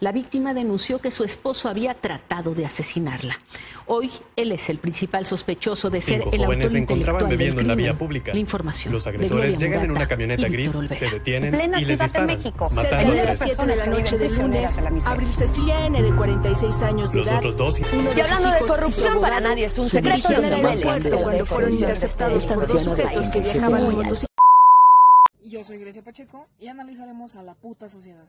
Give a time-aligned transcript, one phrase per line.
[0.00, 3.40] La víctima denunció que su esposo había tratado de asesinarla.
[3.86, 7.68] Hoy él es el principal sospechoso de ser el jóvenes autor se encontraban bebiendo en
[7.68, 8.34] la vía pública.
[8.34, 8.92] La información.
[8.92, 12.12] Los agresores Gloria llegan en una camioneta gris, se detienen en Plena y les Ciudad
[12.12, 12.68] de México.
[12.74, 16.82] matando Cerca a las 7 de la noche del lunes, Abril Cecilia N, de 46
[16.82, 17.38] años de Los edad.
[17.38, 21.22] otros dos Y hablando de corrupción, para nadie es un secreto dirigían los al aeropuerto
[21.22, 24.34] cuando fueron interceptados por dos sujetos que viajaban en motocicleta.
[25.42, 28.26] Yo soy Grecia Pacheco y analizaremos a la puta sociedad.